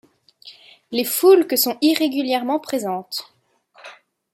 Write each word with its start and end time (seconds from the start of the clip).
Les 0.89 1.03
foulques 1.03 1.55
sont 1.59 1.77
irrégulièrement 1.79 2.57
présentes. 2.59 3.31